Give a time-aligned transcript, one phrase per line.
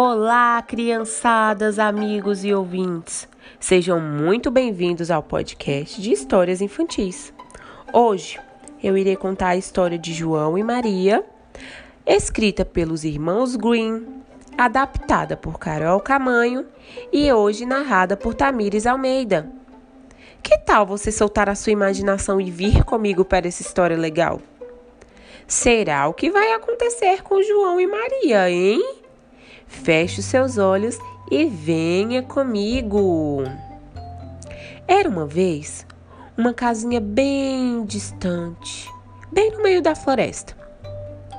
[0.00, 3.28] Olá, criançadas, amigos e ouvintes.
[3.58, 7.34] Sejam muito bem-vindos ao podcast de histórias infantis.
[7.92, 8.38] Hoje
[8.80, 11.24] eu irei contar a história de João e Maria,
[12.06, 14.06] escrita pelos irmãos Green,
[14.56, 16.64] adaptada por Carol Camanho
[17.12, 19.50] e hoje narrada por Tamires Almeida.
[20.40, 24.40] Que tal você soltar a sua imaginação e vir comigo para essa história legal?
[25.48, 29.07] Será o que vai acontecer com João e Maria, hein?
[29.68, 30.98] Feche os seus olhos
[31.30, 33.44] e venha comigo.
[34.86, 35.86] Era uma vez
[36.36, 38.90] uma casinha bem distante,
[39.30, 40.56] bem no meio da floresta.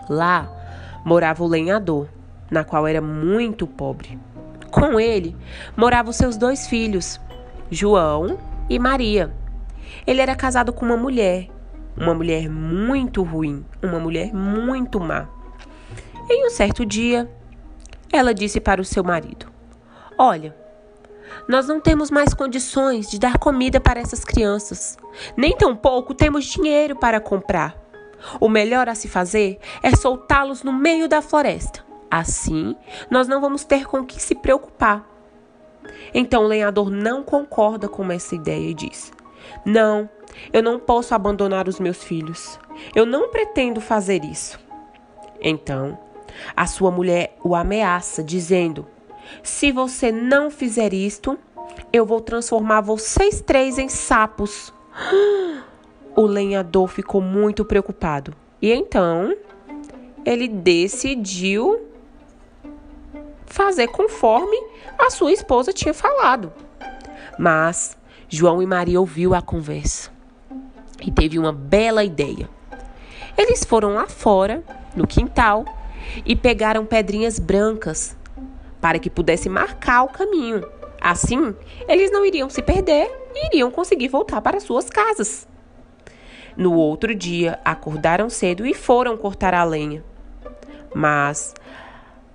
[0.09, 0.49] Lá
[1.03, 2.07] morava o lenhador,
[2.49, 4.17] na qual era muito pobre.
[4.71, 5.35] Com ele
[5.75, 7.19] moravam seus dois filhos,
[7.69, 8.37] João
[8.69, 9.33] e Maria.
[10.05, 11.49] Ele era casado com uma mulher
[11.99, 15.27] uma mulher muito ruim, uma mulher muito má.
[16.29, 17.29] Em um certo dia,
[18.11, 19.47] ela disse para o seu marido:
[20.17, 20.55] Olha,
[21.47, 24.97] nós não temos mais condições de dar comida para essas crianças,
[25.35, 27.77] nem tampouco temos dinheiro para comprar.
[28.39, 31.85] O melhor a se fazer é soltá-los no meio da floresta.
[32.11, 32.75] Assim,
[33.09, 35.07] nós não vamos ter com que se preocupar.
[36.13, 39.13] Então o lenhador não concorda com essa ideia e diz:
[39.63, 40.09] Não,
[40.51, 42.59] eu não posso abandonar os meus filhos.
[42.95, 44.59] Eu não pretendo fazer isso.
[45.41, 45.97] Então,
[46.55, 48.87] a sua mulher o ameaça, dizendo:
[49.43, 51.37] Se você não fizer isto,
[51.91, 54.73] eu vou transformar vocês três em sapos.
[56.15, 59.33] O lenhador ficou muito preocupado e então
[60.25, 61.79] ele decidiu
[63.45, 64.57] fazer conforme
[64.97, 66.51] a sua esposa tinha falado.
[67.37, 70.11] Mas João e Maria ouviu a conversa
[71.01, 72.49] e teve uma bela ideia.
[73.37, 74.63] Eles foram lá fora,
[74.95, 75.63] no quintal,
[76.25, 78.15] e pegaram pedrinhas brancas
[78.81, 80.63] para que pudesse marcar o caminho.
[81.01, 81.55] Assim,
[81.87, 85.47] eles não iriam se perder e iriam conseguir voltar para suas casas.
[86.57, 90.03] No outro dia, acordaram cedo e foram cortar a lenha.
[90.93, 91.53] Mas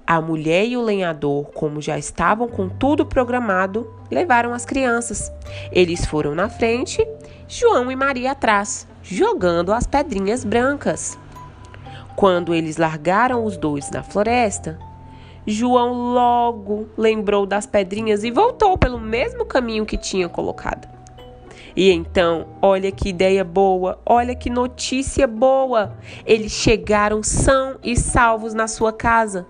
[0.07, 5.33] a mulher e o lenhador, como já estavam com tudo programado, levaram as crianças.
[5.73, 7.07] Eles foram na frente,
[7.49, 11.19] João e Maria atrás, jogando as pedrinhas brancas.
[12.17, 14.79] Quando eles largaram os dois na floresta,
[15.47, 20.89] João logo lembrou das pedrinhas e voltou pelo mesmo caminho que tinha colocado.
[21.77, 25.99] E então, olha que ideia boa, olha que notícia boa!
[26.25, 29.45] Eles chegaram são e salvos na sua casa.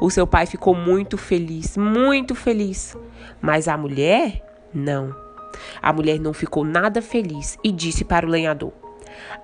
[0.00, 2.96] O seu pai ficou muito feliz, muito feliz.
[3.40, 5.14] Mas a mulher, não.
[5.82, 8.72] A mulher não ficou nada feliz e disse para o lenhador: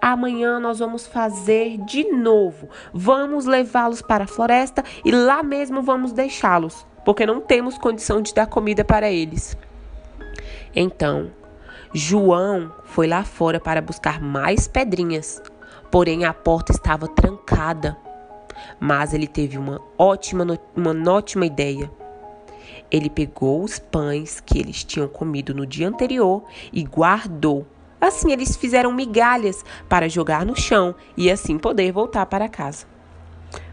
[0.01, 2.69] Amanhã nós vamos fazer de novo.
[2.93, 8.35] Vamos levá-los para a floresta e lá mesmo vamos deixá-los, porque não temos condição de
[8.35, 9.57] dar comida para eles.
[10.75, 11.31] Então,
[11.93, 15.43] João foi lá fora para buscar mais pedrinhas,
[15.91, 17.97] porém a porta estava trancada.
[18.81, 21.91] Mas ele teve uma ótima, uma ótima ideia.
[22.91, 27.67] Ele pegou os pães que eles tinham comido no dia anterior e guardou.
[28.03, 32.85] Assim eles fizeram migalhas para jogar no chão e assim poder voltar para casa.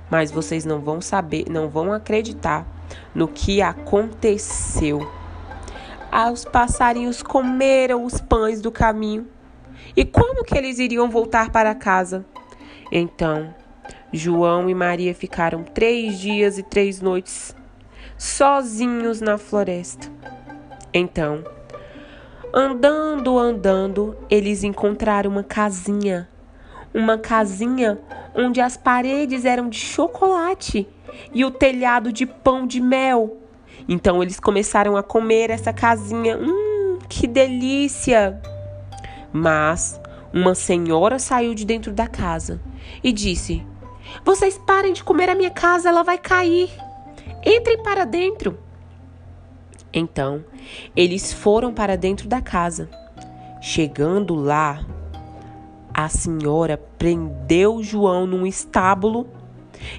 [0.07, 2.63] Mas vocês não vão saber, não vão acreditar
[3.15, 5.11] no que aconteceu.
[6.11, 9.27] Ah, os passarinhos comeram os pães do caminho.
[9.97, 12.23] E como que eles iriam voltar para casa?
[12.91, 13.51] Então,
[14.13, 17.55] João e Maria ficaram três dias e três noites
[18.15, 20.07] sozinhos na floresta.
[20.93, 21.43] Então,
[22.53, 26.29] andando, andando, eles encontraram uma casinha.
[26.93, 27.99] Uma casinha
[28.35, 30.87] onde as paredes eram de chocolate
[31.33, 33.37] e o telhado de pão de mel.
[33.87, 36.37] Então eles começaram a comer essa casinha.
[36.37, 38.41] Hum, que delícia!
[39.31, 39.99] Mas
[40.33, 42.59] uma senhora saiu de dentro da casa
[43.03, 43.63] e disse:
[44.23, 46.69] vocês parem de comer a minha casa, ela vai cair.
[47.45, 48.57] Entrem para dentro.
[49.93, 50.43] Então,
[50.95, 52.89] eles foram para dentro da casa.
[53.61, 54.85] Chegando lá,
[55.93, 59.27] a senhora prendeu João num estábulo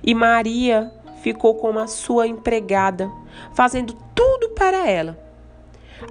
[0.02, 0.90] e Maria
[1.22, 3.10] ficou como a sua empregada,
[3.52, 5.18] fazendo tudo para ela.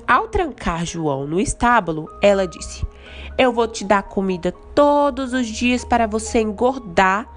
[0.08, 2.86] Ao trancar João no estábulo, ela disse:
[3.38, 7.28] Eu vou te dar comida todos os dias para você engordar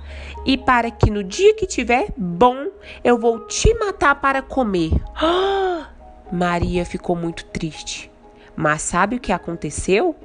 [0.44, 2.66] e para que no dia que tiver bom,
[3.02, 4.90] eu vou te matar para comer.
[6.32, 8.10] Maria ficou muito triste.
[8.56, 10.16] Mas sabe o que aconteceu?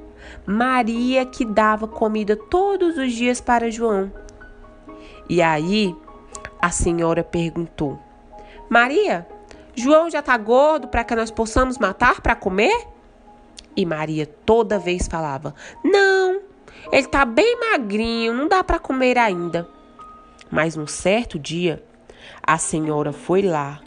[0.46, 4.10] Maria que dava comida todos os dias para João.
[5.28, 5.94] E aí
[6.60, 7.98] a senhora perguntou:
[8.70, 9.26] Maria,
[9.74, 12.88] João já tá gordo para que nós possamos matar para comer?
[13.76, 15.54] E Maria toda vez falava:
[15.84, 16.40] Não,
[16.90, 19.68] ele tá bem magrinho, não dá para comer ainda.
[20.50, 21.84] Mas um certo dia,
[22.42, 23.80] a senhora foi lá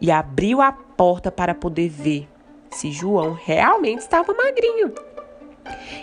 [0.00, 2.28] e abriu a porta para poder ver
[2.72, 4.92] se João realmente estava magrinho.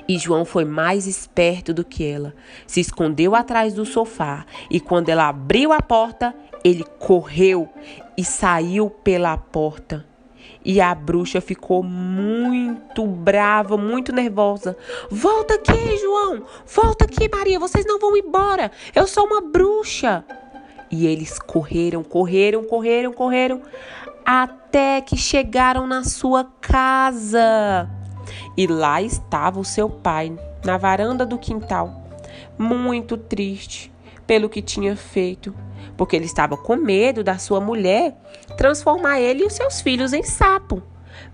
[0.08, 2.34] E João foi mais esperto do que ela.
[2.66, 6.34] Se escondeu atrás do sofá e quando ela abriu a porta,
[6.64, 7.68] ele correu
[8.18, 10.06] e saiu pela porta.
[10.64, 14.78] E a bruxa ficou muito brava, muito nervosa.
[15.12, 16.44] Volta aqui, João!
[16.66, 17.60] Volta aqui, Maria!
[17.60, 18.72] Vocês não vão embora!
[18.96, 20.24] Eu sou uma bruxa!
[20.90, 23.62] E eles correram, correram, correram, correram,
[24.26, 27.90] até que chegaram na sua casa.
[28.58, 32.04] E lá estava o seu pai, na varanda do quintal,
[32.58, 33.94] muito triste
[34.26, 35.54] pelo que tinha feito,
[35.96, 38.18] porque ele estava com medo da sua mulher
[38.58, 40.82] transformar ele e os seus filhos em sapo.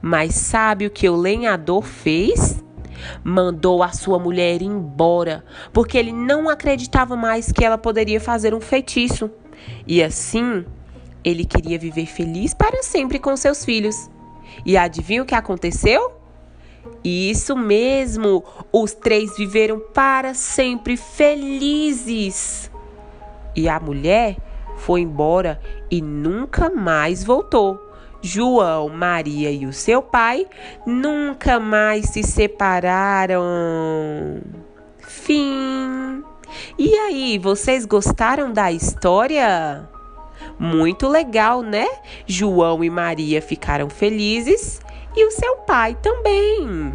[0.01, 2.61] Mas sabe o que o lenhador fez?
[3.23, 8.61] Mandou a sua mulher embora, porque ele não acreditava mais que ela poderia fazer um
[8.61, 9.31] feitiço.
[9.87, 10.65] E assim,
[11.23, 14.09] ele queria viver feliz para sempre com seus filhos.
[14.65, 16.13] E adivinha o que aconteceu?
[17.03, 22.71] Isso mesmo, os três viveram para sempre felizes.
[23.55, 24.37] E a mulher
[24.77, 25.59] foi embora
[25.89, 27.79] e nunca mais voltou.
[28.21, 30.45] João, Maria e o seu pai
[30.85, 33.41] nunca mais se separaram.
[34.99, 36.23] Fim.
[36.77, 39.89] E aí, vocês gostaram da história?
[40.59, 41.87] Muito legal, né?
[42.25, 44.81] João e Maria ficaram felizes
[45.15, 46.93] e o seu pai também.